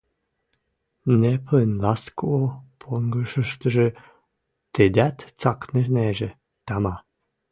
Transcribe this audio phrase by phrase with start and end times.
[1.19, 2.33] Нэпӹн «ласко»
[2.79, 3.87] понгышыштыжы
[4.73, 6.29] тӹдӓт цӓкнӹнежӹ,
[6.65, 6.95] тама.